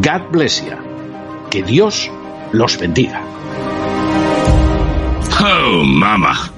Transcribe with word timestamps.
God 0.00 0.32
bless 0.32 0.62
you. 0.62 0.76
Que 1.50 1.62
Dios 1.62 2.10
los 2.52 2.76
bendiga. 2.76 3.22
Oh, 5.40 5.84
mama. 5.84 6.53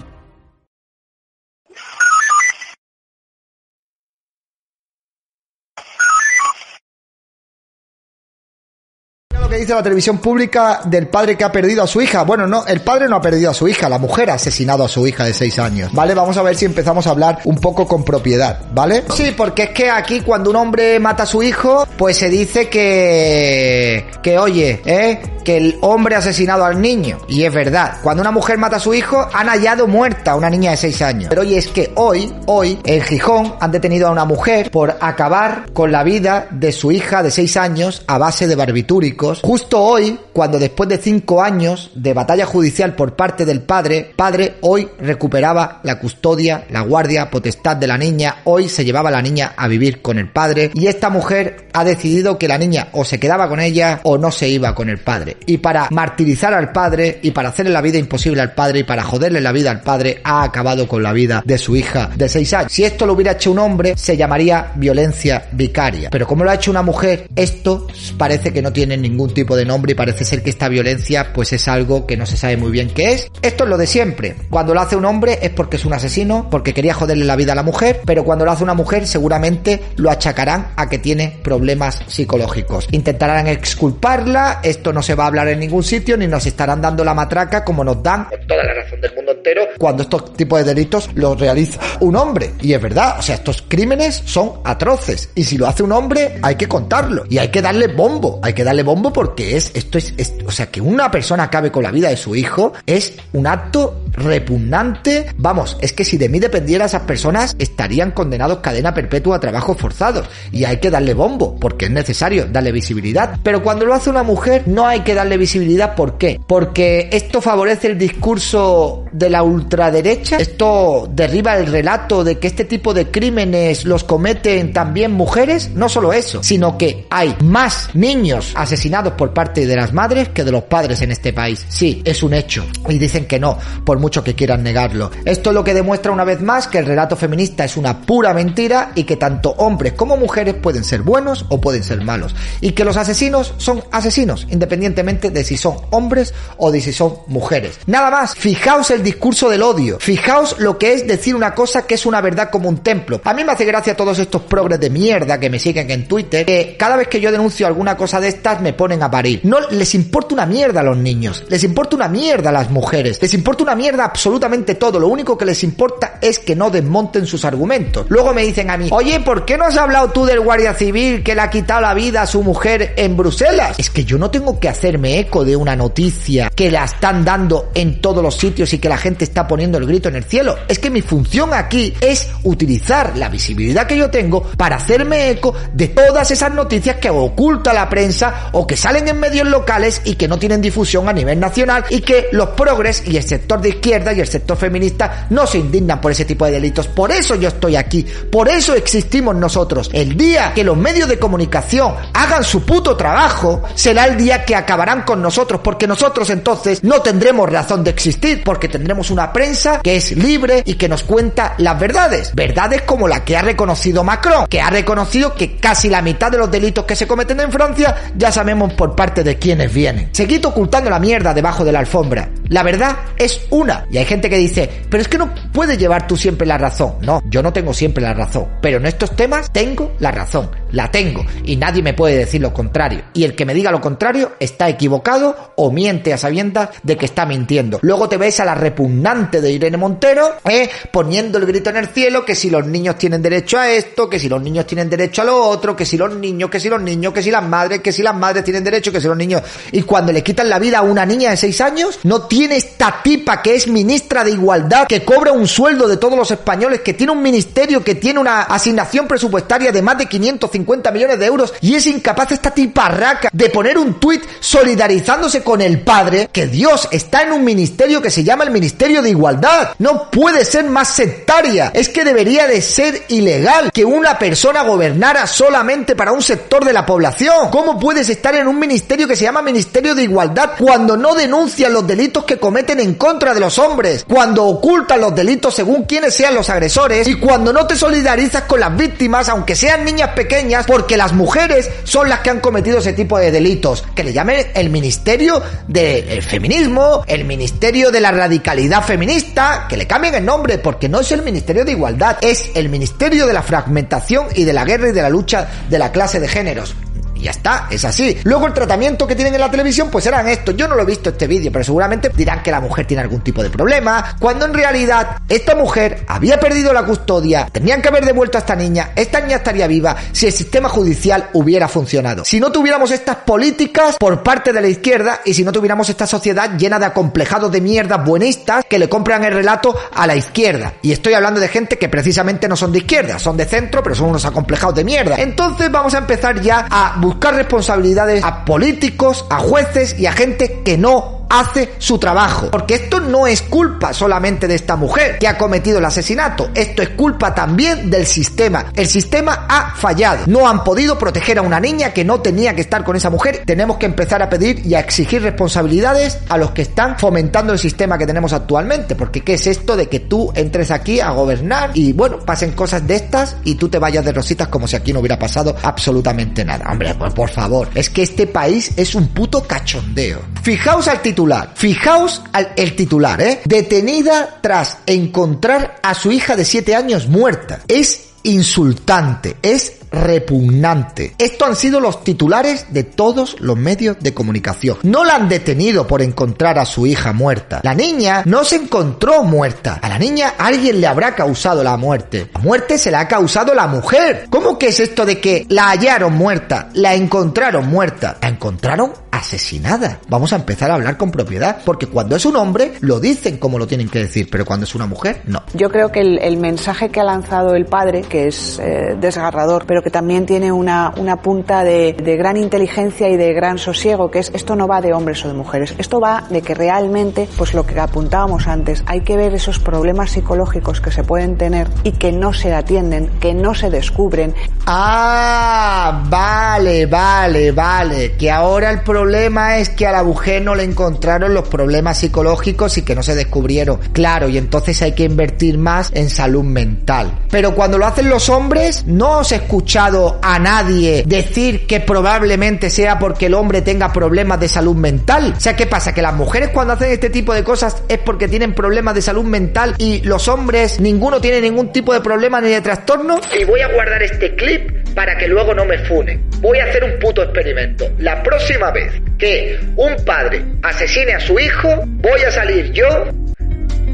Que 9.57 9.63
dice 9.63 9.75
la 9.75 9.83
televisión 9.83 10.19
pública 10.19 10.81
del 10.85 11.09
padre 11.09 11.37
que 11.37 11.45
ha 11.45 11.51
perdido 11.51 11.83
a 11.83 11.87
su 11.87 12.03
hija. 12.03 12.25
Bueno, 12.25 12.47
no, 12.47 12.67
el 12.67 12.83
padre 12.83 13.09
no 13.09 13.17
ha 13.17 13.21
perdido 13.23 13.51
a 13.51 13.55
su 13.55 13.67
hija, 13.67 13.89
la 13.89 13.99
mujer 13.99 14.31
ha 14.31 14.35
asesinado 14.35 14.85
a 14.85 14.89
su 14.89 15.07
hija 15.07 15.25
de 15.25 15.33
6 15.33 15.59
años. 15.59 15.93
¿Vale? 15.95 16.15
Vamos 16.15 16.37
a 16.37 16.43
ver 16.43 16.57
si 16.57 16.67
empezamos 16.67 17.07
a 17.07 17.11
hablar 17.11 17.41
un 17.45 17.57
poco 17.57 17.87
con 17.87 18.05
propiedad, 18.05 18.61
¿vale? 18.73 19.05
Sí, 19.15 19.33
porque 19.35 19.65
es 19.65 19.71
que 19.71 19.91
aquí 19.91 20.21
cuando 20.21 20.51
un 20.51 20.57
hombre 20.57 21.01
mata 21.01 21.23
a 21.23 21.27
su 21.27 21.43
hijo, 21.43 21.87
pues 21.97 22.19
se 22.19 22.29
dice 22.29 22.69
que... 22.69 24.07
que 24.23 24.39
oye, 24.39 24.83
¿eh? 24.85 25.23
Que 25.43 25.57
el 25.57 25.79
hombre 25.81 26.17
ha 26.17 26.19
asesinado 26.19 26.65
al 26.65 26.81
niño. 26.81 27.19
Y 27.29 27.45
es 27.45 27.55
verdad. 27.55 27.99
Cuando 28.03 28.21
una 28.21 28.33
mujer 28.33 28.59
mata 28.59 28.77
a 28.77 28.81
su 28.81 28.93
hijo, 28.93 29.27
han 29.33 29.47
hallado 29.47 29.87
muerta 29.87 30.33
a 30.33 30.37
una 30.37 30.51
niña 30.51 30.73
de 30.73 30.77
6 30.77 31.03
años. 31.03 31.29
Pero 31.31 31.43
oye, 31.43 31.57
es 31.57 31.69
que 31.69 31.93
hoy, 31.95 32.35
hoy, 32.47 32.79
en 32.85 33.01
Gijón 33.01 33.55
han 33.61 33.71
detenido 33.71 34.09
a 34.09 34.11
una 34.11 34.25
mujer 34.25 34.71
por 34.71 34.99
acabar 35.01 35.73
con 35.73 35.93
la 35.93 36.03
vida 36.03 36.49
de 36.51 36.73
su 36.73 36.93
hija 36.93 37.23
de 37.23 37.31
6 37.31 37.57
años 37.57 38.03
a 38.07 38.19
base 38.19 38.47
de 38.47 38.57
barbitúricos 38.57 39.41
Justo 39.47 39.81
hoy, 39.81 40.19
cuando 40.33 40.59
después 40.59 40.89
de 40.89 40.99
cinco 40.99 41.41
años 41.41 41.93
de 41.95 42.13
batalla 42.13 42.45
judicial 42.47 42.97
por 42.97 43.15
parte 43.15 43.47
del 43.47 43.63
padre, 43.63 44.11
padre 44.17 44.57
hoy 44.63 44.89
recuperaba 44.99 45.79
la 45.85 46.01
custodia, 46.01 46.65
la 46.71 46.81
guardia, 46.81 47.31
potestad 47.31 47.77
de 47.77 47.87
la 47.87 47.97
niña, 47.97 48.39
hoy 48.43 48.69
se 48.69 48.85
llevaba 48.85 49.09
a 49.09 49.13
la 49.13 49.23
niña 49.23 49.55
a 49.57 49.69
vivir 49.69 50.03
con 50.03 50.19
el 50.19 50.33
padre 50.33 50.73
y 50.75 50.89
esta 50.89 51.11
mujer 51.11 51.69
ha 51.73 51.85
decidido 51.85 52.39
que 52.39 52.49
la 52.49 52.59
niña 52.59 52.89
o 52.91 53.05
se 53.05 53.21
quedaba 53.21 53.49
con 53.49 53.61
ella 53.61 54.01
o 54.03 54.19
no 54.19 54.33
se 54.33 54.49
iba 54.49 54.75
con 54.75 54.89
el 54.89 54.99
padre. 54.99 55.37
Y 55.47 55.59
para 55.59 55.91
martirizar 55.93 56.53
al 56.53 56.73
padre 56.73 57.21
y 57.23 57.31
para 57.31 57.51
hacerle 57.51 57.71
la 57.71 57.83
vida 57.83 57.99
imposible 57.99 58.43
al 58.43 58.53
padre 58.53 58.81
y 58.81 58.83
para 58.83 59.05
joderle 59.05 59.41
la 59.41 59.53
vida 59.53 59.71
al 59.71 59.83
padre, 59.83 60.23
ha 60.25 60.43
acabado 60.43 60.89
con 60.89 61.05
la 61.05 61.13
vida 61.13 61.45
de 61.47 61.57
su 61.57 61.77
hija 61.77 62.11
de 62.17 62.29
seis 62.29 62.53
años. 62.53 62.73
Si 62.73 62.83
esto 62.83 63.07
lo 63.07 63.13
hubiera 63.13 63.31
hecho 63.31 63.53
un 63.53 63.61
hombre, 63.61 63.95
se 63.97 64.17
llamaría 64.17 64.73
violencia 64.75 65.47
vicaria. 65.53 66.11
Pero 66.11 66.27
como 66.27 66.43
lo 66.43 66.51
ha 66.51 66.57
hecho 66.57 66.73
una 66.73 66.83
mujer, 66.83 67.29
esto 67.37 67.87
parece 68.19 68.53
que 68.53 68.61
no 68.61 68.73
tiene 68.73 68.97
ningún 68.97 69.36
tipo 69.37 69.55
de 69.55 69.67
nombre 69.67 69.93
y 69.93 69.95
parece 69.95 70.25
ser 70.25 70.43
que 70.43 70.49
esta 70.51 70.69
violencia 70.69 71.33
pues 71.35 71.53
es 71.53 71.69
algo 71.69 72.07
que 72.07 72.17
no 72.17 72.25
se 72.25 72.39
sabe 72.39 72.57
muy 72.57 72.71
bien 72.73 72.89
qué 72.89 73.13
es. 73.13 73.31
Esto 73.43 73.65
es 73.65 73.71
lo 73.71 73.77
de 73.77 73.87
siempre. 73.87 74.35
Cuando 74.49 74.73
lo 74.73 74.81
hace 74.81 74.97
un 74.97 75.05
hombre 75.05 75.39
es 75.43 75.51
porque 75.51 75.77
es 75.77 75.85
un 75.85 75.93
asesino, 75.93 76.49
porque 76.51 76.73
quería 76.73 76.95
joderle 76.95 77.27
la 77.27 77.37
vida 77.37 77.53
a 77.53 77.55
la 77.55 77.63
mujer, 77.63 78.01
pero 78.07 78.25
cuando 78.25 78.47
lo 78.47 78.51
hace 78.51 78.65
una 78.65 78.75
mujer 78.75 79.07
seguramente 79.07 79.83
lo 79.97 80.11
achacarán 80.11 80.69
a 80.77 80.89
que 80.89 80.99
tiene 80.99 81.39
problemas 81.45 82.03
psicológicos. 82.07 82.89
Intentarán 82.91 83.47
exculparla, 83.47 84.61
esto 84.63 84.93
no 84.93 85.03
se 85.03 85.15
va 85.15 85.25
a 85.25 85.27
hablar 85.29 85.49
en 85.49 85.61
ningún 85.61 85.85
sitio 85.85 86.17
ni 86.17 86.27
nos 86.27 86.47
estarán 86.47 86.81
dando 86.81 87.05
la 87.05 87.13
matraca 87.13 87.63
como 87.63 87.85
nos 87.85 88.03
dan 88.03 88.29
toda 88.47 88.65
la 88.65 88.75
razón 88.75 89.01
del 89.01 89.15
mundo 89.15 89.33
entero. 89.33 89.63
Cuando 89.79 90.03
estos 90.03 90.35
tipos 90.35 90.59
de 90.59 90.65
delitos 90.65 91.11
los 91.15 91.39
realiza 91.39 91.81
un 92.01 92.17
hombre. 92.17 92.53
Y 92.61 92.73
es 92.73 92.81
verdad, 92.81 93.17
o 93.19 93.23
sea, 93.23 93.37
estos 93.37 93.63
crímenes 93.63 94.23
son 94.25 94.61
atroces. 94.65 95.31
Y 95.35 95.45
si 95.45 95.59
lo 95.59 95.67
hace 95.67 95.83
un 95.83 95.93
hombre 95.93 96.39
hay 96.43 96.57
que 96.57 96.69
contarlo. 96.69 97.25
Y 97.29 97.39
hay 97.39 97.49
que 97.49 97.63
darle 97.63 97.89
bombo, 97.89 98.41
hay 98.43 98.53
que 98.53 98.65
darle 98.65 98.83
bombo 98.83 99.13
porque 99.13 99.57
es, 99.57 99.71
esto 99.75 99.99
es, 99.99 100.15
o 100.47 100.51
sea, 100.51 100.67
que 100.67 100.81
una 100.81 101.11
persona 101.11 101.45
acabe 101.45 101.71
con 101.71 101.83
la 101.83 101.91
vida 101.91 102.09
de 102.09 102.17
su 102.17 102.35
hijo 102.35 102.73
es 102.87 103.15
un 103.33 103.47
acto 103.47 104.03
repugnante. 104.17 105.27
Vamos, 105.37 105.77
es 105.81 105.93
que 105.93 106.05
si 106.05 106.17
de 106.17 106.29
mí 106.29 106.39
dependiera 106.39 106.87
esas 106.87 107.03
personas 107.03 107.55
estarían 107.59 108.13
condenados 108.13 108.59
cadena 108.59 108.95
perpetua 108.95 109.37
a 109.37 109.41
trabajos 109.41 109.77
forzados. 109.77 110.29
Y 110.53 110.65
hay 110.65 110.79
que 110.79 110.91
darle 110.91 111.15
bombo, 111.15 111.57
porque 111.59 111.87
es 111.87 111.91
necesario 111.91 112.47
darle 112.47 112.73
visibilidad. 112.73 113.39
Pero 113.43 113.63
cuando 113.63 113.85
lo 113.85 113.95
hace 113.95 114.11
una 114.11 114.23
mujer, 114.23 114.63
no 114.67 114.87
hay 114.87 115.01
que 115.01 115.15
darle 115.15 115.37
visibilidad. 115.37 115.95
¿Por 115.95 116.19
qué? 116.19 116.41
Porque 116.47 117.09
esto 117.13 117.41
favorece 117.41 117.89
el 117.89 117.99
discurso 117.99 119.05
de 119.13 119.31
la 119.31 119.43
ultraderecha. 119.43 120.37
Esto 120.37 121.09
derriba 121.11 121.57
el 121.57 121.67
relato 121.67 122.25
de 122.25 122.39
que 122.39 122.47
este 122.47 122.65
tipo 122.65 122.95
de 122.95 123.11
crímenes 123.11 123.85
los 123.85 124.05
cometen 124.05 124.73
también 124.73 125.13
mujeres. 125.13 125.71
No 125.71 125.89
solo 125.89 126.13
eso, 126.13 126.43
sino 126.43 126.79
que 126.79 127.07
hay 127.11 127.37
más 127.43 127.91
niños 127.95 128.53
asesinados 128.55 129.15
por 129.15 129.33
parte 129.33 129.67
de 129.67 129.77
las 129.77 129.93
madres 129.93 130.29
que 130.29 130.45
de 130.45 130.53
los 130.53 130.65
padres 130.65 131.03
en 131.03 131.13
este 131.13 131.33
país. 131.33 131.65
Sí, 131.69 132.03
es 132.05 132.23
un 132.23 132.35
hecho. 132.35 132.65
Y 132.89 132.99
dicen 132.99 133.27
que 133.27 133.39
no, 133.39 133.59
por 133.85 133.99
mucho 134.07 134.23
que 134.23 134.37
quieran 134.37 134.63
negarlo. 134.63 135.11
Esto 135.25 135.51
es 135.51 135.55
lo 135.55 135.65
que 135.65 135.75
demuestra 135.75 136.13
una 136.13 136.23
vez 136.23 136.41
más 136.41 136.69
que 136.69 136.79
el 136.79 136.87
relato 136.87 137.17
feminista 137.17 137.65
es 137.65 137.77
una 137.77 138.03
pura 138.03 138.33
mentira 138.33 138.93
y 138.95 139.03
que 139.03 139.17
tanto 139.17 139.51
hombres 139.59 139.95
como 139.95 140.17
mujeres 140.17 140.55
pueden 140.55 140.85
ser 140.85 141.03
buenos 141.03 141.45
o 141.49 141.61
pueden 141.61 141.83
ser 141.83 142.05
malos. 142.05 142.33
Y 142.61 142.71
que 142.71 142.85
los 142.85 142.97
asesinos 142.97 143.55
son 143.57 143.83
asesinos, 143.91 144.47
independientemente 144.49 145.31
de 145.31 145.43
si 145.43 145.57
son 145.57 145.79
hombres 145.91 146.33
o 146.57 146.71
de 146.71 146.81
si 146.81 146.93
son 146.93 147.15
mujeres. 147.27 147.81
Nada 147.87 148.13
más, 148.13 148.37
fijaos 148.37 148.93
el 148.93 149.03
discurso 149.03 149.51
del 149.51 149.65
odio. 149.65 149.99
Fijaos 149.99 150.55
lo 150.61 150.79
que 150.79 150.93
es 150.93 151.05
decir 151.09 151.35
una 151.35 151.53
cosa 151.53 151.85
que 151.85 151.95
es 151.95 152.07
una 152.07 152.21
verdad 152.21 152.49
como 152.49 152.69
un 152.69 152.79
templo. 152.79 153.21
A 153.25 153.35
mí 153.35 153.43
me 153.43 153.51
hace 153.51 153.65
gracia 153.65 153.97
todos 153.97 154.21
estos 154.21 154.43
progres 154.43 154.79
de 154.79 154.89
mierda 154.89 155.41
que 155.41 155.51
me 155.51 155.59
siguen 155.59 155.91
en 155.91 156.07
Twitter, 156.07 156.47
que 156.47 156.77
cada 156.79 156.95
vez 156.95 157.09
que 157.09 157.21
yo 157.21 157.33
denuncio 157.33 157.67
alguna 157.67 157.97
cosa 157.97 158.21
de 158.21 158.29
estas 158.29 158.61
me 158.61 158.73
ponen 158.73 159.03
a 159.03 159.11
parir. 159.11 159.41
No 159.43 159.59
les 159.69 159.97
importa 159.97 160.33
una 160.33 160.47
mierda 160.47 160.83
a 160.83 160.85
los 160.85 160.97
niños, 160.97 161.45
les 161.49 161.65
importa 161.65 161.97
una 161.97 162.07
mierda 162.07 162.51
a 162.51 162.53
las 162.53 162.71
mujeres, 162.71 163.21
les 163.21 163.35
importa 163.35 163.65
una 163.65 163.75
mierda 163.75 163.96
absolutamente 164.01 164.75
todo. 164.75 164.99
Lo 164.99 165.09
único 165.09 165.37
que 165.37 165.45
les 165.45 165.63
importa 165.65 166.19
es 166.21 166.39
que 166.39 166.57
no 166.57 166.71
desmonten 166.71 167.27
sus 167.27 167.45
argumentos. 167.45 168.07
Luego 168.09 168.33
me 168.33 168.43
dicen 168.43 168.71
a 168.71 168.77
mí, 168.77 168.89
oye, 168.91 169.21
¿por 169.21 169.45
qué 169.45 169.57
no 169.57 169.65
has 169.65 169.77
hablado 169.77 170.11
tú 170.11 170.25
del 170.25 170.41
guardia 170.41 170.75
civil 170.75 171.23
que 171.23 171.35
le 171.35 171.41
ha 171.41 171.51
quitado 171.51 171.81
la 171.81 171.95
vida 171.95 172.23
a 172.23 172.27
su 172.27 172.43
mujer 172.43 172.95
en 172.97 173.17
Bruselas? 173.17 173.79
Es 173.79 173.91
que 173.91 174.05
yo 174.05 174.19
no 174.19 174.31
tengo 174.31 174.59
que 174.59 174.69
hacerme 174.69 175.19
eco 175.19 175.45
de 175.45 175.57
una 175.57 175.77
noticia 175.77 176.51
que 176.55 176.71
la 176.71 176.85
están 176.85 177.25
dando 177.25 177.71
en 177.75 178.01
todos 178.01 178.23
los 178.23 178.37
sitios 178.37 178.73
y 178.73 178.79
que 178.79 178.89
la 178.89 178.99
gente 178.99 179.25
está 179.25 179.47
poniendo 179.47 179.79
el 179.79 179.87
grito 179.87 180.09
en 180.09 180.17
el 180.17 180.25
cielo. 180.25 180.57
Es 180.69 180.79
que 180.79 180.91
mi 180.91 181.03
función 181.03 181.53
aquí 181.55 181.95
es 182.01 182.29
utilizar 182.43 183.17
la 183.17 183.29
visibilidad 183.29 183.87
que 183.87 183.97
yo 183.97 184.11
tengo 184.11 184.43
para 184.57 184.77
hacerme 184.77 185.31
eco 185.31 185.55
de 185.73 185.89
todas 185.89 186.31
esas 186.31 186.53
noticias 186.53 186.97
que 186.97 187.11
oculta 187.11 187.73
la 187.73 187.89
prensa 187.89 188.51
o 188.53 188.67
que 188.67 188.77
salen 188.77 189.09
en 189.09 189.19
medios 189.19 189.49
locales 189.49 190.03
y 190.05 190.15
que 190.15 190.29
no 190.29 190.39
tienen 190.39 190.61
difusión 190.61 191.09
a 191.09 191.13
nivel 191.13 191.41
nacional 191.41 191.85
y 191.91 192.01
que 192.01 192.29
los 192.33 192.51
progres 192.51 193.03
y 193.07 193.17
el 193.17 193.23
sector 193.23 193.61
de 193.61 193.71
izquierda 193.71 193.86
y 193.87 194.21
el 194.21 194.27
sector 194.27 194.57
feminista 194.57 195.27
no 195.31 195.47
se 195.47 195.59
indignan 195.59 196.01
por 196.01 196.13
ese 196.13 196.25
tipo 196.25 196.45
de 196.45 196.53
delitos. 196.53 196.89
Por 196.89 197.13
eso 197.13 197.35
yo 197.37 197.49
estoy 197.49 197.77
aquí, 197.77 198.05
por 198.31 198.49
eso 198.49 198.75
existimos 198.75 199.35
nosotros. 199.37 199.91
El 199.93 200.17
día 200.17 200.53
que 200.55 200.65
los 200.65 200.77
medios 200.77 201.09
de 201.09 201.19
comunicación 201.19 201.95
hagan 202.13 202.43
su 202.43 202.65
puto 202.65 202.97
trabajo, 202.97 203.63
será 203.75 204.07
el 204.07 204.17
día 204.17 204.45
que 204.45 204.57
acabarán 204.57 205.03
con 205.03 205.23
nosotros, 205.23 205.61
porque 205.63 205.87
nosotros 205.87 206.31
entonces 206.31 206.83
no 206.83 207.01
tendremos 207.01 207.51
razón 207.51 207.85
de 207.85 207.91
existir, 207.91 208.43
porque 208.45 208.69
tendremos 208.69 209.11
una 209.11 209.33
prensa 209.33 209.81
que 209.83 209.97
es 209.97 210.17
libre 210.17 210.63
y 210.65 210.75
que 210.75 210.89
nos 210.89 211.05
cuenta 211.05 211.55
las 211.59 211.79
verdades. 211.79 212.35
Verdades 212.35 212.83
como 212.83 213.07
la 213.07 213.25
que 213.25 213.37
ha 213.37 213.43
reconocido 213.43 214.03
Macron, 214.03 214.47
que 214.47 214.61
ha 214.61 214.71
reconocido 214.71 215.35
que 215.35 215.57
casi 215.57 215.89
la 215.89 216.03
mitad 216.03 216.31
de 216.31 216.39
los 216.39 216.51
delitos 216.51 216.85
que 216.85 216.97
se 216.97 217.07
cometen 217.07 217.41
en 217.41 217.53
Francia 217.53 217.95
ya 218.17 218.33
sabemos 218.33 218.73
por 218.73 218.97
parte 218.97 219.23
de 219.23 219.39
quienes 219.39 219.73
vienen. 219.73 220.09
Seguid 220.13 220.45
ocultando 220.47 220.91
la 220.91 220.99
mierda 220.99 221.35
debajo 221.35 221.65
de 221.65 221.73
la 221.73 221.81
alfombra. 221.81 222.29
La 222.49 222.63
verdad 222.63 222.97
es 223.17 223.41
una. 223.51 223.87
Y 223.91 223.99
hay 223.99 224.05
gente 224.05 224.31
que 224.31 224.37
dice, 224.37 224.69
pero 224.89 225.01
es 225.01 225.09
que 225.09 225.19
no 225.19 225.35
puedes 225.53 225.79
llevar 225.79 226.07
tú 226.07 226.17
siempre 226.17 226.47
la 226.47 226.59
razón. 226.59 226.95
No, 227.01 227.23
yo 227.29 227.43
no 227.43 227.53
tengo 227.53 227.73
siempre 227.73 228.03
la 228.03 228.15
razón. 228.15 228.47
Pero 228.61 228.79
en 228.79 228.87
estos 228.87 229.15
temas 229.17 229.53
tengo 229.53 229.93
la 229.99 230.11
razón. 230.13 230.51
la 230.73 230.91
tengo 230.91 231.25
y 231.45 231.57
nadie 231.57 231.83
me 231.83 231.95
puede 231.95 232.17
decir 232.17 232.41
lo 232.41 232.53
contrario. 232.53 233.05
Y 233.15 233.25
el 233.25 233.35
que 233.35 233.47
me 233.47 233.55
diga 233.55 233.71
lo 233.71 233.81
contrario 233.81 234.33
está 234.39 234.69
equivocado 234.69 235.53
o 235.57 235.71
miente 235.71 236.13
a 236.13 236.19
sabiendas 236.19 236.71
de 236.83 236.97
que 236.97 237.07
está 237.07 237.25
mintiendo. 237.25 237.79
Luego 237.83 238.09
te 238.09 238.17
ves 238.17 238.41
a 238.41 238.45
la 238.45 238.55
repugnante 238.55 239.41
de 239.41 239.53
Irene 239.53 239.77
Montero, 239.77 240.35
¿eh? 240.45 240.69
poniendo 240.93 241.39
el 241.39 241.47
grito 241.47 241.71
en 241.71 241.77
el 241.77 241.89
cielo 241.89 242.25
que 242.25 242.35
si 242.35 242.51
los 242.51 242.67
niños 242.67 242.99
tienen 242.99 243.23
derecho 243.23 243.59
a 243.59 243.71
esto, 243.71 244.09
que 244.11 244.19
si 244.19 244.29
los 244.29 244.43
niños 244.43 244.67
tienen 244.67 244.91
derecho 244.91 245.23
a 245.23 245.25
lo 245.25 245.43
otro, 245.43 245.75
que 245.75 245.87
si 245.87 245.97
los 245.97 246.15
niños, 246.15 246.51
que 246.51 246.61
si 246.61 246.69
los 246.69 246.83
niños, 246.83 247.13
que 247.13 247.23
si 247.23 247.31
las 247.31 247.47
madres, 247.47 247.81
que 247.81 247.93
si 247.93 248.03
las 248.03 248.15
madres 248.15 248.45
tienen 248.45 248.65
derecho, 248.65 248.93
que 248.93 249.01
si 249.01 249.07
los 249.07 249.17
niños. 249.17 249.43
Y 249.73 249.83
cuando 249.83 250.13
le 250.13 250.23
quitan 250.23 250.49
la 250.49 250.59
vida 250.59 250.79
a 250.79 250.83
una 250.83 251.07
niña 251.07 251.31
de 251.31 251.37
6 251.37 251.61
años, 251.61 252.01
no 252.03 252.23
tiene 252.23 252.36
esta 252.45 253.01
tipa 253.03 253.43
que 253.43 253.55
es 253.55 253.67
ministra 253.67 254.23
de 254.23 254.33
Igualdad, 254.33 254.87
que 254.87 255.05
cobra 255.05 255.33
un 255.33 255.49
sueldo 255.49 255.89
de 255.89 255.97
todos 255.97 256.17
los 256.17 256.31
españoles, 256.31 256.81
que 256.81 256.95
tiene 256.95 257.13
un 257.13 257.23
ministerio, 257.23 257.83
que 257.83 257.95
tiene 257.95 258.21
una 258.21 258.43
asignación 258.43 259.09
presupuestaria 259.09 259.73
de 259.73 259.83
más 259.83 259.99
de 259.99 260.07
550 260.07 260.91
millones 260.91 261.19
de 261.19 261.27
euros 261.27 261.55
y 261.61 261.75
es 261.75 261.87
incapaz 261.87 262.33
esta 262.33 262.51
tiparraca 262.51 263.31
de 263.33 263.51
poner 263.51 263.79
un 263.79 263.99
tuit 263.99 264.23
solidarizándose 264.41 265.43
con 265.43 265.61
el 265.63 265.81
padre, 265.81 266.29
que 266.33 266.47
Dios 266.47 266.89
está 266.91 267.23
en 267.23 267.33
un 267.33 267.45
ministerio 267.45 268.03
que 268.03 268.11
se 268.11 268.25
llama 268.25 268.45
el 268.45 268.51
Ministerio 268.51 269.03
de 269.03 269.11
Igualdad. 269.11 269.71
No 269.79 270.11
puede 270.11 270.45
ser 270.45 270.65
más 270.65 270.89
sectaria. 270.89 271.71
Es 271.75 271.89
que 271.89 272.05
debería 272.05 272.47
de 272.47 272.61
ser 272.61 273.05
ilegal 273.09 273.71
que 273.73 273.85
una 273.85 274.19
persona 274.19 274.63
gobernara 274.63 275.27
solamente 275.27 275.97
para 275.97 276.13
un 276.13 276.23
sector 276.23 276.65
de 276.65 276.73
la 276.73 276.85
población. 276.85 277.51
¿Cómo 277.51 277.79
puedes 277.79 278.09
estar 278.09 278.35
en 278.35 278.47
un 278.47 278.59
ministerio 278.59 279.09
que 279.09 279.17
se 279.17 279.25
llama 279.25 279.43
Ministerio 279.43 279.95
de 279.95 280.03
Igualdad 280.03 280.53
cuando 280.59 280.97
no 280.97 281.15
denuncian 281.15 281.73
los 281.73 281.87
delitos 281.87 282.25
que 282.27 282.39
cometen 282.39 282.81
en 282.81 282.95
contra 282.95 283.33
de 283.33 283.41
los 283.41 283.59
hombres? 283.59 284.05
Cuando 284.07 284.45
ocultan 284.45 285.01
los 285.01 285.15
delitos 285.15 285.55
según 285.55 285.85
quienes 285.85 286.15
sean 286.15 286.35
los 286.35 286.51
agresores 286.51 287.09
y 287.09 287.15
cuando 287.15 287.53
no 287.53 287.67
te 287.67 287.77
solidarizas 287.77 288.43
con 288.43 288.61
las 288.61 288.77
víctimas, 288.77 289.29
aunque 289.29 289.57
sean 289.57 289.85
niñas 289.85 290.11
pequeñas, 290.11 290.67
porque 290.67 290.97
las 290.97 291.13
mujeres 291.13 291.71
son 291.85 292.09
las 292.09 292.21
que 292.21 292.31
han 292.31 292.41
cometido 292.41 292.79
ese 292.79 292.93
tipo 292.93 293.19
de 293.19 293.31
delitos. 293.31 293.85
Que 293.95 294.05
le 294.05 294.13
llamen 294.13 294.49
el 294.55 294.71
Ministerio 294.71 295.43
del 295.67 296.23
Feminismo, 296.23 297.05
el 297.07 297.25
Ministerio 297.25 297.91
de 297.91 298.01
la 298.01 298.11
Radicalidad 298.11 298.83
Feminista, 298.83 299.67
que 299.69 299.77
le 299.77 299.87
cambien 299.87 300.15
el 300.15 300.25
nombre, 300.25 300.59
porque 300.59 300.89
no 300.89 301.01
es 301.01 301.13
el 301.13 301.23
Ministerio 301.23 301.65
de 301.65 301.73
Igualdad, 301.73 302.19
es 302.21 302.51
el 302.55 302.69
Ministerio 302.69 303.27
de 303.27 303.33
la 303.33 303.43
Fragmentación 303.43 304.27
y 304.35 304.45
de 304.45 304.53
la 304.53 304.65
Guerra 304.65 304.89
y 304.89 304.93
de 304.93 305.03
la 305.03 305.09
Lucha 305.11 305.49
de 305.71 305.79
la 305.79 305.93
clase 305.93 306.21
de 306.21 306.29
géneros. 306.29 306.75
Y 307.17 307.23
ya 307.23 307.31
está, 307.31 307.67
es 307.71 307.85
así. 307.85 308.19
Luego 308.25 308.47
el 308.47 308.53
tratamiento 308.53 309.07
que 309.07 309.15
tienen 309.15 309.35
en 309.35 309.41
la 309.41 309.51
televisión 309.51 309.89
pues 309.91 310.05
serán 310.05 310.29
esto. 310.29 310.53
Yo 310.53 310.69
no 310.69 310.75
lo 310.75 310.83
he 310.83 310.87
visto 310.87 311.11
este 311.11 311.27
vídeo, 311.27 311.51
pero 311.51 311.65
seguramente 311.65 312.11
dirán 312.11 312.43
que 312.43 312.51
la 312.51 312.61
mujer 312.61 312.87
tiene 312.87 313.03
algún 313.03 313.23
tipo 313.23 313.43
de 313.43 313.51
problema, 313.51 314.17
cuando 314.21 314.47
en 314.47 314.55
realidad 314.55 315.19
esta 315.29 315.55
mujer 315.55 316.05
había 316.07 316.39
perdido 316.39 316.73
la 316.73 316.85
custodia, 316.85 317.49
tenían 317.51 317.83
que 317.83 317.89
haber 317.89 318.05
devuelto 318.05 318.39
a 318.39 318.41
esta 318.41 318.55
niña, 318.55 318.91
esta 318.95 319.21
niña 319.21 319.37
estaría 319.37 319.67
viva 319.67 319.97
si 320.13 320.27
el 320.27 320.33
sistema 320.33 320.69
judicial 320.69 321.31
hubiera 321.33 321.69
funcionado. 321.69 322.25
Si 322.25 322.41
no 322.41 322.53
tuviéramos 322.53 322.91
estas 322.91 323.17
políticas 323.17 323.97
por 323.99 324.23
parte 324.23 324.53
de 324.53 324.61
la 324.61 324.69
izquierda 324.69 325.21
y 325.25 325.35
si 325.35 325.45
no 325.45 325.53
tuviéramos 325.53 325.89
esta 325.89 326.07
sociedad 326.07 326.57
llena 326.57 326.79
de 326.79 326.87
acomplejados 326.87 327.51
de 327.51 327.61
mierdas 327.61 328.05
buenistas 328.05 328.65
que 328.69 328.79
le 328.79 328.89
compran 328.89 329.25
el 329.25 329.33
relato 329.33 329.75
a 329.95 330.07
la 330.07 330.17
izquierda. 330.17 330.75
Y 330.83 330.93
estoy 330.93 331.15
hablando 331.15 331.41
de 331.41 331.49
gente 331.49 331.79
que 331.79 331.89
precisamente 331.89 332.49
no 332.49 332.57
son 332.57 332.73
de 332.73 332.79
izquierda, 332.79 333.19
son 333.19 333.37
de 333.37 333.45
centro, 333.45 333.83
pero 333.83 333.95
son 333.95 334.11
unos 334.11 334.25
acomplejados 334.25 334.75
de 334.77 334.85
mierda. 334.85 335.17
Entonces 335.19 335.71
vamos 335.71 335.95
a 335.95 335.99
empezar 335.99 336.41
ya 336.41 336.67
a 336.71 336.95
buscar 337.07 337.35
responsabilidades 337.35 338.25
a 338.25 338.45
políticos, 338.45 339.25
a 339.31 339.39
jueces 339.39 339.99
y 339.99 340.07
a 340.07 340.13
gente 340.13 340.63
que 340.65 340.77
no 340.77 341.16
hace 341.29 341.75
su 341.79 341.99
trabajo. 341.99 342.51
Porque 342.51 342.75
esto 342.75 343.01
no 343.01 343.27
es 343.27 343.43
culpa 343.43 343.93
solamente 343.93 344.49
de 344.49 344.55
esta 344.55 344.77
mujer 344.77 345.19
que 345.19 345.29
ha 345.29 345.39
cometido 345.39 345.79
el 345.79 345.85
asesinato. 345.85 346.51
Esto 346.55 346.83
es 346.83 346.91
culpa 346.91 347.35
también 347.35 347.91
del 347.91 348.07
sistema. 348.07 348.67
El 348.75 348.87
sistema 348.87 349.47
ha 349.49 349.75
fallado. 349.75 350.25
No 350.27 350.49
han 350.49 350.65
podido 350.65 350.99
proteger 350.99 351.39
a 351.39 351.43
una 351.43 351.61
niña 351.61 351.93
que 351.93 352.05
no 352.05 352.21
tenía 352.21 352.55
que 352.55 352.61
estar 352.61 352.85
con 352.85 352.97
esa 352.97 353.11
mujer. 353.11 353.43
Tenemos 353.45 353.77
que 353.77 353.87
empezar 353.87 354.23
a 354.23 354.29
pedir 354.29 354.65
y 354.67 354.75
a 354.75 354.81
exigir 354.81 355.23
responsabilidades 355.23 356.19
a 356.29 356.39
los 356.39 356.51
que 356.53 356.63
están 356.63 356.99
fomentando 356.99 357.53
el 357.53 357.59
sistema 357.59 357.99
que 357.99 358.07
tenemos 358.07 358.33
actualmente. 358.33 358.95
Porque 358.95 359.23
¿qué 359.23 359.35
es 359.35 359.47
esto 359.47 359.77
de 359.77 359.89
que 359.89 360.01
tú 360.01 360.33
entres 360.35 360.71
aquí 360.71 361.01
a 361.01 361.11
gobernar 361.11 361.71
y 361.75 361.93
bueno, 361.93 362.19
pasen 362.21 362.53
cosas 362.53 362.87
de 362.87 362.97
estas 362.97 363.37
y 363.45 363.57
tú 363.57 363.69
te 363.69 363.79
vayas 363.79 364.05
de 364.05 364.13
rositas 364.13 364.49
como 364.49 364.67
si 364.67 364.77
aquí 364.77 364.93
no 364.93 365.01
hubiera 365.01 365.19
pasado 365.19 365.57
absolutamente 365.63 366.45
nada? 366.45 366.71
Hombre, 366.71 366.95
pues 366.95 367.13
por 367.13 367.31
favor. 367.31 367.69
Es 367.75 367.91
que 367.91 368.03
este 368.03 368.27
país 368.27 368.73
es 368.77 368.95
un 368.95 369.09
puto 369.09 369.43
cachondeo. 369.43 370.21
Fijaos 370.43 370.89
al 370.89 371.03
titular. 371.03 371.16
Fijaos 371.55 372.23
al 372.33 372.53
el 372.57 372.77
titular, 372.77 373.21
¿eh? 373.21 373.41
Detenida 373.45 374.39
tras 374.41 374.79
encontrar 374.87 375.81
a 375.83 375.95
su 375.95 376.13
hija 376.13 376.37
de 376.37 376.45
7 376.45 376.75
años 376.75 377.09
muerta. 377.09 377.63
Es 377.67 378.06
insultante, 378.27 379.37
es 379.43 379.79
repugnante. 379.91 381.15
Esto 381.19 381.47
han 381.47 381.57
sido 381.57 381.81
los 381.81 382.05
titulares 382.05 382.67
de 382.73 382.85
todos 382.85 383.41
los 383.41 383.57
medios 383.57 383.97
de 384.01 384.15
comunicación. 384.15 384.79
No 384.83 385.05
la 385.05 385.15
han 385.15 385.29
detenido 385.29 385.87
por 385.87 386.03
encontrar 386.03 386.59
a 386.59 386.67
su 386.67 386.87
hija 386.87 387.13
muerta. 387.13 387.61
La 387.63 387.75
niña 387.75 388.23
no 388.27 388.45
se 388.45 388.57
encontró 388.57 389.23
muerta. 389.23 389.79
A 389.83 389.89
la 389.89 389.99
niña 389.99 390.35
alguien 390.39 390.81
le 390.81 390.87
habrá 390.87 391.15
causado 391.15 391.63
la 391.63 391.77
muerte. 391.77 392.31
La 392.35 392.41
muerte 392.41 392.79
se 392.79 392.91
la 392.91 393.01
ha 393.01 393.09
causado 393.09 393.55
la 393.55 393.67
mujer. 393.67 394.27
¿Cómo 394.31 394.59
que 394.59 394.69
es 394.69 394.81
esto 394.81 395.07
de 395.07 395.21
que 395.21 395.47
la 395.49 395.71
hallaron 395.71 396.15
muerta? 396.15 396.69
La 396.75 396.95
encontraron 396.95 397.67
muerta. 397.69 398.19
La 398.21 398.29
encontraron 398.29 398.93
asesinada. 399.11 400.01
Vamos 400.09 400.33
a 400.33 400.37
empezar 400.37 400.71
a 400.71 400.75
hablar 400.75 400.97
con 400.97 401.11
propiedad. 401.11 401.59
Porque 401.65 401.87
cuando 401.87 402.17
es 402.17 402.27
un 402.27 402.37
hombre, 402.37 402.75
lo 402.81 403.01
dicen 403.01 403.39
como 403.39 403.59
lo 403.59 403.67
tienen 403.67 403.89
que 403.89 404.01
decir. 404.01 404.29
Pero 404.31 404.45
cuando 404.45 404.65
es 404.65 404.75
una 404.75 404.87
mujer, 404.87 405.23
no. 405.27 405.43
Yo 405.55 405.71
creo 405.71 405.91
que 405.91 406.01
el, 406.01 406.37
mensaje 406.37 406.91
que 406.91 407.01
ha 407.01 407.05
lanzado 407.05 407.55
el 407.55 407.65
padre, 407.65 408.03
es 408.17 408.59
eh, 408.59 408.97
desgarrador, 408.99 409.67
pero 409.67 409.83
que 409.83 409.91
también 409.91 410.27
tiene 410.27 410.53
una, 410.53 410.93
una 410.97 411.17
punta 411.17 411.63
de, 411.63 411.93
de, 411.93 412.17
gran 412.17 412.37
inteligencia 412.37 413.09
y 413.09 413.17
de 413.17 413.33
gran 413.33 413.59
sosiego, 413.59 414.11
que 414.11 414.21
es 414.21 414.31
esto 414.35 414.57
no 414.57 414.67
va 414.67 414.81
de 414.81 414.93
hombres 414.93 415.25
o 415.25 415.29
de 415.29 415.35
mujeres, 415.35 415.75
esto 415.79 416.01
va 416.01 416.25
de 416.31 416.43
que 416.43 416.55
realmente, 416.55 417.29
pues 417.37 417.55
lo 417.55 417.67
que 417.67 417.79
apuntábamos 417.79 418.47
antes, 418.47 418.83
hay 418.87 419.03
que 419.03 419.17
ver 419.17 419.35
esos 419.35 419.59
problemas 419.59 420.11
psicológicos 420.11 420.81
que 420.81 420.91
se 420.91 421.05
pueden 421.05 421.37
tener 421.37 421.69
y 421.85 421.93
que 421.93 422.13
no 422.13 422.33
se 422.33 422.55
atienden, 422.55 423.11
que 423.21 423.35
no 423.35 423.55
se 423.55 423.71
descubren. 423.71 424.35
Ah, 424.67 426.05
vale, 426.09 426.87
vale, 426.87 427.53
vale, 427.53 428.13
que 428.17 428.31
ahora 428.31 428.71
el 428.71 428.81
problema 428.81 429.59
es 429.59 429.69
que 429.69 429.87
a 429.87 429.93
la 429.93 430.03
mujer 430.03 430.43
no 430.43 430.55
le 430.55 430.65
encontraron 430.65 431.35
los 431.35 431.49
problemas 431.49 431.99
psicológicos 431.99 432.79
y 432.79 432.83
que 432.83 432.95
no 432.95 433.03
se 433.03 433.15
descubrieron. 433.15 433.79
Claro, 433.93 434.29
y 434.29 434.39
entonces 434.39 434.83
hay 434.83 434.93
que 434.93 435.05
invertir 435.05 435.59
más 435.59 435.91
en 435.95 436.11
salud 436.11 436.45
mental. 436.45 437.19
Pero 437.31 437.55
cuando 437.55 437.79
lo 437.79 437.87
los 438.09 438.29
hombres, 438.29 438.85
no 438.87 439.23
se 439.23 439.37
escucha 439.37 439.77
a 440.23 440.39
nadie 440.39 441.05
decir 441.07 441.67
que 441.67 441.81
probablemente 441.81 442.71
sea 442.71 442.99
porque 442.99 443.27
el 443.27 443.35
hombre 443.35 443.63
tenga 443.63 443.93
problemas 443.93 444.41
de 444.41 444.49
salud 444.49 444.75
mental. 444.75 445.35
O 445.37 445.41
sea, 445.41 445.55
¿qué 445.55 445.67
pasa? 445.67 445.93
Que 445.93 446.03
las 446.03 446.15
mujeres 446.15 446.49
cuando 446.49 446.73
hacen 446.73 446.91
este 446.91 447.11
tipo 447.11 447.35
de 447.35 447.45
cosas 447.45 447.83
es 447.89 447.99
porque 447.99 448.27
tienen 448.27 448.55
problemas 448.55 448.95
de 448.95 449.03
salud 449.03 449.25
mental 449.25 449.75
y 449.79 450.01
los 450.03 450.29
hombres 450.29 450.81
ninguno 450.81 451.21
tiene 451.21 451.41
ningún 451.41 451.73
tipo 451.73 451.93
de 451.93 452.01
problema 452.01 452.41
ni 452.41 452.49
de 452.49 452.61
trastorno. 452.61 453.21
Y 453.39 453.45
voy 453.45 453.61
a 453.61 453.69
guardar 453.69 454.03
este 454.03 454.35
clip 454.35 454.95
para 454.95 455.17
que 455.19 455.29
luego 455.29 455.55
no 455.55 455.65
me 455.67 455.79
fune. 455.81 456.21
Voy 456.41 456.59
a 456.59 456.65
hacer 456.65 456.83
un 456.83 456.99
puto 456.99 457.23
experimento. 457.23 457.85
La 457.99 458.23
próxima 458.23 458.71
vez 458.71 458.93
que 459.19 459.61
un 459.77 459.95
padre 460.05 460.43
asesine 460.63 461.13
a 461.13 461.21
su 461.21 461.39
hijo, 461.39 461.69
voy 461.85 462.21
a 462.27 462.31
salir 462.31 462.73
yo 462.73 462.87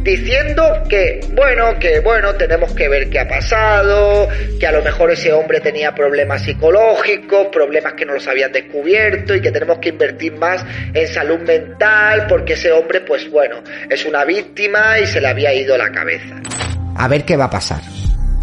diciendo 0.03 0.65
que, 0.89 1.21
bueno, 1.35 1.79
que 1.79 2.01
bueno, 2.01 2.35
tenemos 2.35 2.73
que 2.75 2.89
ver 2.89 3.09
qué 3.09 3.21
ha 3.21 3.29
pasado, 3.29 4.29
que 4.59 4.67
a 4.67 4.73
lo 4.73 4.83
mejor 4.83 5.11
ese 5.11 5.33
hombre 5.33 5.61
tenía 5.61 5.95
problemas 5.95 6.43
psicológicos, 6.43 7.49
problemas 7.53 7.95
que 7.95 8.05
no 8.05 8.15
los 8.15 8.27
habían 8.27 8.53
descubierto 8.53 9.35
y 9.35 9.41
que 9.41 9.51
tenemos 9.51 9.79
que 9.79 9.91
invertir 9.91 10.35
más 10.35 10.65
en 10.93 11.07
salud 11.09 11.39
mental 11.41 12.27
porque 12.29 12.55
ese 12.55 12.73
hombre, 12.73 13.01
pues 13.01 13.31
bueno, 13.31 13.57
es 13.89 14.05
una 14.05 14.25
víctima 14.25 14.99
y 14.99 15.07
se 15.07 15.21
le 15.21 15.29
había 15.29 15.55
ido 15.55 15.77
la 15.77 15.91
cabeza. 15.91 16.41
A 16.97 17.09
ver 17.09 17.25
qué 17.25 17.37
va 17.37 17.45
a 17.45 17.51
pasar. 17.51 17.81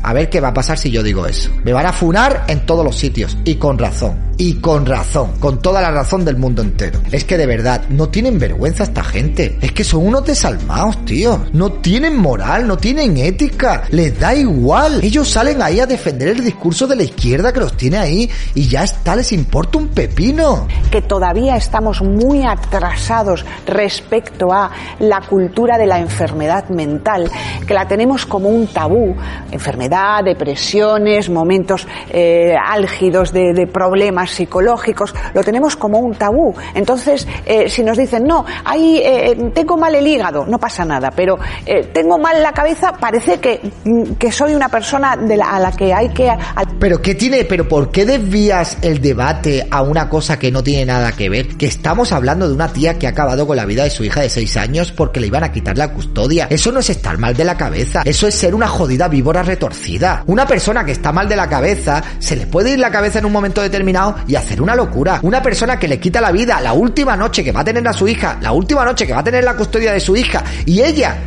A 0.01 0.13
ver 0.13 0.29
qué 0.29 0.39
va 0.39 0.49
a 0.49 0.53
pasar 0.53 0.77
si 0.77 0.91
yo 0.91 1.03
digo 1.03 1.27
eso. 1.27 1.51
Me 1.63 1.73
van 1.73 1.85
a 1.85 1.93
funar 1.93 2.45
en 2.47 2.65
todos 2.65 2.85
los 2.85 2.97
sitios 2.97 3.37
y 3.43 3.55
con 3.55 3.77
razón 3.77 4.28
y 4.39 4.55
con 4.55 4.86
razón, 4.86 5.34
con 5.41 5.62
toda 5.62 5.81
la 5.81 5.91
razón 5.91 6.24
del 6.24 6.38
mundo 6.38 6.62
entero. 6.62 7.01
Es 7.12 7.25
que 7.25 7.38
de 7.38 7.46
verdad, 7.46 7.84
no 7.89 8.08
tienen 8.08 8.39
vergüenza 8.39 8.84
esta 8.84 9.03
gente. 9.03 9.60
Es 9.62 9.74
que 9.74 9.84
son 9.84 10.08
unos 10.08 10.25
desalmados, 10.25 11.03
tío. 11.03 11.43
No 11.51 11.74
tienen 11.74 12.15
moral, 12.15 12.65
no 12.65 12.77
tienen 12.77 13.17
ética. 13.17 13.84
Les 13.89 14.17
da 14.17 14.34
igual. 14.34 15.01
Ellos 15.03 15.29
salen 15.29 15.62
ahí 15.62 15.81
a 15.81 15.86
defender 15.86 16.29
el 16.29 16.41
discurso 16.46 16.88
de 16.88 16.96
la 16.96 17.03
izquierda 17.03 17.51
que 17.51 17.60
los 17.60 17.75
tiene 17.75 17.98
ahí 17.98 18.29
y 18.55 18.69
ya 18.69 18.86
está, 18.86 19.13
les 19.17 19.34
importa 19.34 19.77
un 19.77 19.89
pepino. 19.89 20.69
Que 20.89 21.01
todavía 21.01 21.58
estamos 21.58 22.01
muy 22.01 22.43
atrasados 22.43 23.46
respecto 23.67 24.53
a 24.53 24.72
la 25.00 25.19
cultura 25.19 25.77
de 25.77 25.86
la 25.86 26.00
enfermedad 26.00 26.69
mental, 26.69 27.29
que 27.67 27.74
la 27.74 27.89
tenemos 27.89 28.25
como 28.25 28.48
un 28.48 28.67
tabú. 28.67 29.17
Enfermedad, 29.51 30.24
depresiones, 30.24 31.29
momentos 31.29 31.86
eh, 32.10 32.55
álgidos 32.58 33.34
de, 33.34 33.51
de 33.53 33.67
problemas 33.67 34.28
psicológicos, 34.29 35.13
lo 35.33 35.43
tenemos 35.43 35.75
como 35.75 36.00
un 36.00 36.15
tabú. 36.15 36.53
Entonces, 36.74 37.27
eh, 37.45 37.69
si 37.69 37.83
nos 37.83 37.98
dicen, 37.98 38.25
no, 38.25 38.45
ahí 38.65 39.01
eh, 39.03 39.51
tengo 39.53 39.77
mal 39.77 39.95
el 39.95 40.05
hígado, 40.05 40.45
no 40.45 40.59
pasa 40.59 40.86
nada, 40.86 41.12
pero 41.12 41.38
eh, 41.65 41.89
tengo 41.93 42.17
mal 42.17 42.41
la 42.41 42.51
cabeza, 42.51 42.93
parece 42.93 43.39
que, 43.39 43.59
mm, 43.83 44.13
que 44.13 44.31
soy 44.31 44.53
una 44.55 44.69
persona 44.69 45.13
a 45.13 45.59
la 45.59 45.71
que 45.71 45.93
hay 45.93 46.09
que 46.09 46.31
Pero 46.79 47.01
¿qué 47.01 47.15
tiene? 47.15 47.43
¿Pero 47.45 47.67
por 47.67 47.91
qué 47.91 48.05
desvías 48.05 48.77
el 48.81 49.01
debate 49.01 49.67
a 49.69 49.81
una 49.81 50.09
cosa 50.09 50.38
que 50.38 50.51
no 50.51 50.63
tiene 50.63 50.86
nada 50.86 51.12
que 51.12 51.29
ver? 51.29 51.57
Que 51.57 51.67
estamos 51.67 52.12
hablando 52.12 52.48
de 52.48 52.53
una 52.53 52.71
tía 52.71 52.98
que 52.98 53.07
ha 53.07 53.12
acabado 53.12 53.48
con 53.48 53.55
la 53.55 53.65
vida 53.65 53.83
de 53.83 53.89
su 53.89 54.03
hija 54.03 54.21
de 54.21 54.29
6 54.29 54.57
años 54.57 54.91
porque 54.91 55.19
le 55.19 55.27
iban 55.27 55.43
a 55.43 55.51
quitar 55.51 55.77
la 55.77 55.93
custodia. 55.93 56.48
Eso 56.50 56.71
no 56.71 56.79
es 56.79 56.89
estar 56.89 57.17
mal 57.17 57.36
de 57.36 57.45
la 57.45 57.57
cabeza. 57.57 58.01
Eso 58.05 58.27
es 58.27 58.36
ser 58.36 58.55
una 58.55 58.67
jodida 58.67 59.07
víbora 59.07 59.43
retorcida. 59.43 60.24
Una 60.27 60.45
persona 60.45 60.83
que 60.83 60.91
está 60.91 61.12
mal 61.12 61.27
de 61.27 61.36
la 61.36 61.48
cabeza, 61.48 62.03
se 62.19 62.36
le 62.36 62.48
puede 62.48 62.71
ir 62.71 62.79
la 62.79 62.91
cabeza 62.91 63.19
en 63.19 63.25
un 63.25 63.31
momento 63.31 63.62
determinado 63.62 64.15
y 64.27 64.35
hacer 64.35 64.61
una 64.61 64.75
locura. 64.75 65.19
Una 65.23 65.41
persona 65.41 65.77
que 65.77 65.88
le 65.88 65.99
quita 65.99 66.21
la 66.21 66.31
vida 66.31 66.59
la 66.61 66.73
última 66.73 67.15
noche 67.15 67.43
que 67.43 67.51
va 67.51 67.61
a 67.61 67.63
tener 67.63 67.88
a 67.88 67.93
su 67.93 68.07
hija, 68.07 68.38
la 68.41 68.51
última 68.51 68.83
noche 68.85 69.05
que 69.05 69.13
va 69.13 69.19
a 69.19 69.23
tener 69.23 69.43
la 69.43 69.55
custodia 69.55 69.93
de 69.93 69.99
su 69.99 70.15
hija, 70.15 70.43
y 70.65 70.81
ella 70.81 71.17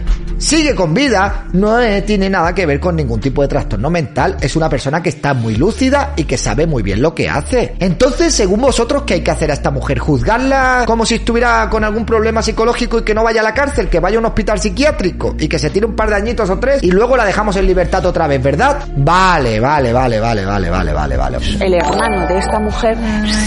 sigue 0.43 0.75
con 0.75 0.93
vida, 0.93 1.45
no 1.53 1.79
tiene 2.05 2.29
nada 2.29 2.53
que 2.53 2.67
ver 2.67 2.81
con 2.81 2.97
ningún 2.97 3.21
tipo 3.21 3.43
de 3.43 3.49
trastorno 3.49 3.91
mental, 3.91 4.37
es 4.41 4.57
una 4.57 4.69
persona 4.69 5.01
que 5.01 5.11
está 5.11 5.35
muy 5.35 5.55
lúcida 5.55 6.15
y 6.17 6.25
que 6.25 6.37
sabe 6.37 6.67
muy 6.67 6.83
bien 6.83 7.01
lo 7.01 7.15
que 7.15 7.29
hace. 7.29 7.77
Entonces, 7.79 8.35
según 8.35 8.61
vosotros, 8.61 9.05
¿qué 9.07 9.15
hay 9.15 9.21
que 9.21 9.31
hacer 9.31 9.53
a 9.53 9.55
esta 9.55 9.71
mujer? 9.71 10.01
¿Juzgarla 10.01 10.83
como 10.87 11.07
si 11.07 11.15
estuviera 11.15 11.69
con 11.71 11.85
algún 11.85 12.05
problema 12.05 12.43
psicológico 12.43 12.99
y 12.99 13.03
que 13.03 13.15
no 13.15 13.23
vaya 13.23 13.41
a 13.41 13.45
la 13.45 13.55
cárcel, 13.55 13.89
que 13.89 14.01
vaya 14.01 14.17
a 14.17 14.19
un 14.19 14.27
hospital 14.27 14.59
psiquiátrico 14.59 15.37
y 15.39 15.47
que 15.47 15.61
se 15.61 15.71
tire 15.71 15.87
un 15.87 15.95
par 15.95 16.11
de 16.11 16.17
añitos 16.17 16.51
o 16.51 16.59
tres 16.59 16.83
y 16.83 16.91
luego 16.91 17.17
la 17.17 17.25
dejamos 17.25 17.55
en 17.57 17.67
libertad 17.67 18.05
otra 18.05 18.27
vez, 18.27 18.43
¿verdad? 18.43 18.85
Vale, 18.97 19.61
vale, 19.61 19.93
vale, 19.93 20.19
vale, 20.19 20.45
vale, 20.45 20.71
vale, 20.71 20.93
vale, 20.93 21.17
vale. 21.17 21.39
El 21.61 21.75
hermano 21.75 22.27
de 22.27 22.39
esta 22.39 22.59
mujer 22.59 22.99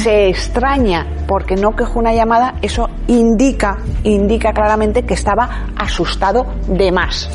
se 0.02 0.30
extraña 0.30 1.06
porque 1.28 1.56
no 1.56 1.76
quejó 1.76 2.00
una 2.00 2.14
llamada, 2.14 2.56
eso 2.62 2.90
indica, 3.08 3.78
indica 4.04 4.54
claramente 4.54 5.04
que 5.04 5.14
estaba 5.14 5.68
asustado 5.76 6.46
de 6.68 6.85
más. 6.92 7.30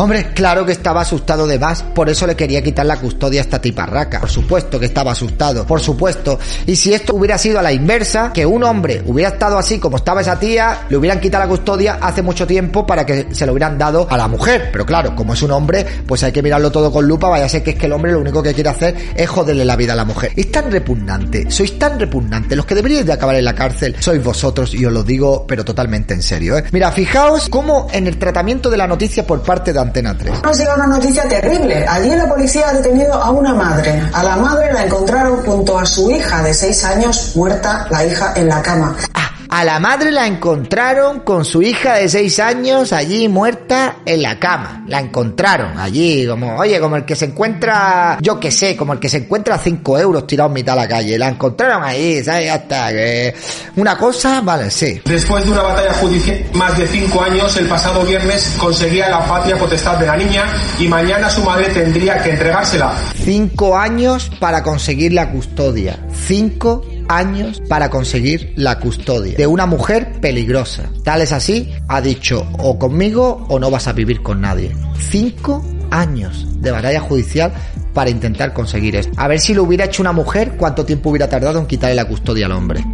Hombre, 0.00 0.28
claro 0.32 0.64
que 0.64 0.70
estaba 0.70 1.00
asustado 1.00 1.44
de 1.44 1.58
más, 1.58 1.82
por 1.82 2.08
eso 2.08 2.24
le 2.24 2.36
quería 2.36 2.62
quitar 2.62 2.86
la 2.86 2.98
custodia 2.98 3.40
a 3.40 3.42
esta 3.42 3.60
tiparraca. 3.60 4.20
Por 4.20 4.30
supuesto 4.30 4.78
que 4.78 4.86
estaba 4.86 5.10
asustado, 5.10 5.66
por 5.66 5.80
supuesto. 5.80 6.38
Y 6.66 6.76
si 6.76 6.94
esto 6.94 7.16
hubiera 7.16 7.36
sido 7.36 7.58
a 7.58 7.62
la 7.62 7.72
inversa, 7.72 8.32
que 8.32 8.46
un 8.46 8.62
hombre 8.62 9.02
hubiera 9.06 9.30
estado 9.30 9.58
así 9.58 9.80
como 9.80 9.96
estaba 9.96 10.20
esa 10.20 10.38
tía, 10.38 10.82
le 10.88 10.96
hubieran 10.96 11.18
quitado 11.18 11.42
la 11.42 11.50
custodia 11.50 11.98
hace 12.00 12.22
mucho 12.22 12.46
tiempo 12.46 12.86
para 12.86 13.04
que 13.04 13.26
se 13.32 13.44
lo 13.44 13.50
hubieran 13.50 13.76
dado 13.76 14.06
a 14.08 14.16
la 14.16 14.28
mujer. 14.28 14.68
Pero 14.70 14.86
claro, 14.86 15.16
como 15.16 15.34
es 15.34 15.42
un 15.42 15.50
hombre, 15.50 15.84
pues 16.06 16.22
hay 16.22 16.30
que 16.30 16.44
mirarlo 16.44 16.70
todo 16.70 16.92
con 16.92 17.04
lupa, 17.04 17.28
vaya 17.28 17.46
a 17.46 17.48
ser 17.48 17.64
que 17.64 17.70
es 17.70 17.76
que 17.76 17.86
el 17.86 17.92
hombre 17.92 18.12
lo 18.12 18.20
único 18.20 18.40
que 18.40 18.54
quiere 18.54 18.70
hacer 18.70 18.94
es 19.16 19.28
joderle 19.28 19.64
la 19.64 19.74
vida 19.74 19.94
a 19.94 19.96
la 19.96 20.04
mujer. 20.04 20.30
Es 20.36 20.52
tan 20.52 20.70
repugnante, 20.70 21.50
sois 21.50 21.76
tan 21.76 21.98
repugnante, 21.98 22.54
los 22.54 22.66
que 22.66 22.76
deberíais 22.76 23.04
de 23.04 23.14
acabar 23.14 23.34
en 23.34 23.44
la 23.44 23.56
cárcel 23.56 23.96
sois 23.98 24.22
vosotros, 24.22 24.74
y 24.74 24.86
os 24.86 24.92
lo 24.92 25.02
digo, 25.02 25.44
pero 25.44 25.64
totalmente 25.64 26.14
en 26.14 26.22
serio, 26.22 26.56
¿eh? 26.56 26.62
Mira, 26.70 26.92
fijaos 26.92 27.48
cómo 27.48 27.88
en 27.90 28.06
el 28.06 28.16
tratamiento 28.16 28.70
de 28.70 28.76
la 28.76 28.86
noticia 28.86 29.26
por 29.26 29.42
parte 29.42 29.72
de 29.72 29.87
Antena 29.88 30.14
3. 30.14 30.42
Nos 30.42 30.58
llega 30.58 30.74
una 30.74 30.86
noticia 30.86 31.26
terrible. 31.26 31.86
Allí 31.88 32.10
la 32.10 32.28
policía 32.28 32.68
ha 32.68 32.74
detenido 32.74 33.14
a 33.14 33.30
una 33.30 33.54
madre. 33.54 34.02
A 34.12 34.22
la 34.22 34.36
madre 34.36 34.70
la 34.72 34.84
encontraron 34.84 35.42
junto 35.42 35.78
a 35.78 35.86
su 35.86 36.10
hija 36.10 36.42
de 36.42 36.52
seis 36.52 36.84
años 36.84 37.32
muerta, 37.34 37.86
la 37.90 38.04
hija 38.04 38.34
en 38.36 38.48
la 38.48 38.60
cama. 38.60 38.94
Ah, 39.14 39.27
a 39.50 39.64
la 39.64 39.78
madre 39.78 40.12
la 40.12 40.26
encontraron 40.26 41.20
con 41.20 41.44
su 41.44 41.62
hija 41.62 41.94
de 41.94 42.08
seis 42.08 42.38
años 42.38 42.92
allí 42.92 43.28
muerta 43.28 43.96
en 44.04 44.22
la 44.22 44.38
cama. 44.38 44.84
La 44.86 45.00
encontraron 45.00 45.78
allí, 45.78 46.26
como, 46.26 46.56
oye, 46.56 46.78
como 46.78 46.96
el 46.96 47.04
que 47.04 47.16
se 47.16 47.26
encuentra, 47.26 48.18
yo 48.20 48.38
qué 48.38 48.50
sé, 48.50 48.76
como 48.76 48.92
el 48.92 48.98
que 48.98 49.08
se 49.08 49.18
encuentra 49.18 49.54
a 49.54 49.58
cinco 49.58 49.98
euros 49.98 50.26
tirado 50.26 50.48
en 50.48 50.54
mitad 50.54 50.74
de 50.74 50.80
la 50.80 50.88
calle. 50.88 51.18
La 51.18 51.28
encontraron 51.28 51.82
ahí, 51.82 52.22
¿sabes? 52.22 52.50
Hasta 52.50 52.90
que. 52.90 53.34
Una 53.76 53.96
cosa, 53.96 54.40
vale, 54.42 54.70
sí. 54.70 55.00
Después 55.04 55.44
de 55.44 55.50
una 55.50 55.62
batalla 55.62 55.94
judicial 55.94 56.44
más 56.52 56.76
de 56.76 56.86
cinco 56.86 57.22
años, 57.22 57.56
el 57.56 57.66
pasado 57.66 58.02
viernes 58.04 58.54
conseguía 58.58 59.08
la 59.08 59.26
patria 59.26 59.56
potestad 59.56 59.98
de 59.98 60.06
la 60.06 60.16
niña 60.16 60.44
y 60.78 60.88
mañana 60.88 61.30
su 61.30 61.42
madre 61.42 61.68
tendría 61.70 62.22
que 62.22 62.30
entregársela. 62.30 62.94
Cinco 63.24 63.76
años 63.78 64.30
para 64.38 64.62
conseguir 64.62 65.12
la 65.14 65.30
custodia. 65.30 65.98
Cinco 66.26 66.82
años 67.08 67.62
para 67.68 67.90
conseguir 67.90 68.52
la 68.56 68.78
custodia 68.78 69.36
de 69.36 69.46
una 69.46 69.66
mujer 69.66 70.20
peligrosa. 70.20 70.84
Tal 71.04 71.22
es 71.22 71.32
así, 71.32 71.72
ha 71.88 72.00
dicho 72.00 72.46
o 72.58 72.78
conmigo 72.78 73.46
o 73.48 73.58
no 73.58 73.70
vas 73.70 73.88
a 73.88 73.92
vivir 73.92 74.22
con 74.22 74.40
nadie. 74.40 74.74
Cinco 74.98 75.64
años 75.90 76.46
de 76.60 76.70
batalla 76.70 77.00
judicial 77.00 77.52
para 77.94 78.10
intentar 78.10 78.52
conseguir 78.52 78.96
esto. 78.96 79.12
A 79.16 79.26
ver 79.26 79.40
si 79.40 79.54
lo 79.54 79.64
hubiera 79.64 79.86
hecho 79.86 80.02
una 80.02 80.12
mujer, 80.12 80.56
cuánto 80.56 80.84
tiempo 80.84 81.10
hubiera 81.10 81.28
tardado 81.28 81.58
en 81.58 81.66
quitarle 81.66 81.96
la 81.96 82.06
custodia 82.06 82.46
al 82.46 82.52
hombre. 82.52 82.84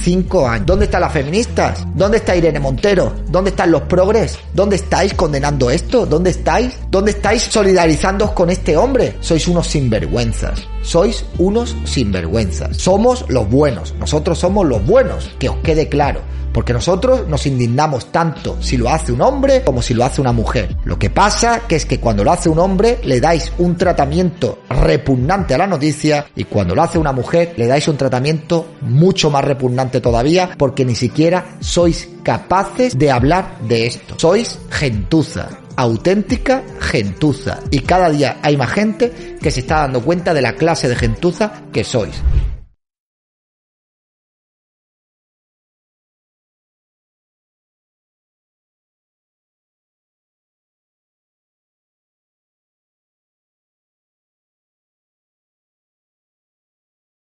Cinco 0.00 0.48
años. 0.48 0.66
¿Dónde 0.66 0.86
están 0.86 1.02
las 1.02 1.12
feministas? 1.12 1.86
¿Dónde 1.94 2.18
está 2.18 2.34
Irene 2.34 2.58
Montero? 2.58 3.12
¿Dónde 3.28 3.50
están 3.50 3.70
los 3.70 3.82
progres? 3.82 4.38
¿Dónde 4.54 4.76
estáis 4.76 5.14
condenando 5.14 5.70
esto? 5.70 6.06
¿Dónde 6.06 6.30
estáis? 6.30 6.74
¿Dónde 6.90 7.12
estáis 7.12 7.42
solidarizándoos 7.42 8.32
con 8.32 8.50
este 8.50 8.76
hombre? 8.76 9.16
Sois 9.20 9.46
unos 9.48 9.66
sinvergüenzas. 9.66 10.66
Sois 10.82 11.24
unos 11.38 11.76
sinvergüenzas. 11.84 12.76
Somos 12.76 13.24
los 13.28 13.48
buenos. 13.48 13.94
Nosotros 13.98 14.38
somos 14.38 14.66
los 14.66 14.84
buenos. 14.84 15.30
Que 15.38 15.48
os 15.48 15.56
quede 15.58 15.88
claro. 15.88 16.20
Porque 16.52 16.72
nosotros 16.72 17.26
nos 17.28 17.46
indignamos 17.46 18.12
tanto 18.12 18.56
si 18.60 18.76
lo 18.76 18.90
hace 18.90 19.12
un 19.12 19.22
hombre 19.22 19.62
como 19.62 19.82
si 19.82 19.94
lo 19.94 20.04
hace 20.04 20.20
una 20.20 20.32
mujer. 20.32 20.76
Lo 20.84 20.98
que 20.98 21.10
pasa 21.10 21.62
que 21.66 21.76
es 21.76 21.86
que 21.86 22.00
cuando 22.00 22.24
lo 22.24 22.32
hace 22.32 22.48
un 22.48 22.58
hombre 22.58 22.98
le 23.04 23.20
dais 23.20 23.52
un 23.58 23.76
tratamiento 23.76 24.60
repugnante 24.68 25.54
a 25.54 25.58
la 25.58 25.66
noticia 25.66 26.26
y 26.36 26.44
cuando 26.44 26.74
lo 26.74 26.82
hace 26.82 26.98
una 26.98 27.12
mujer 27.12 27.54
le 27.56 27.66
dais 27.66 27.86
un 27.88 27.96
tratamiento 27.96 28.66
mucho 28.80 29.30
más 29.30 29.44
repugnante 29.44 30.00
todavía 30.00 30.50
porque 30.56 30.84
ni 30.84 30.94
siquiera 30.94 31.56
sois 31.60 32.08
capaces 32.22 32.98
de 32.98 33.10
hablar 33.10 33.58
de 33.66 33.86
esto. 33.86 34.14
Sois 34.18 34.58
gentuza 34.70 35.48
auténtica 35.76 36.62
gentuza 36.80 37.60
y 37.70 37.80
cada 37.80 38.10
día 38.10 38.38
hay 38.42 38.56
más 38.56 38.70
gente 38.70 39.36
que 39.40 39.50
se 39.50 39.60
está 39.60 39.80
dando 39.80 40.02
cuenta 40.02 40.34
de 40.34 40.42
la 40.42 40.54
clase 40.54 40.88
de 40.88 40.96
gentuza 40.96 41.62
que 41.72 41.84
sois. 41.84 42.22